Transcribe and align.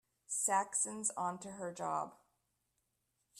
Saxon's 0.25 1.11
onto 1.11 1.49
her 1.51 1.71
job. 1.71 2.15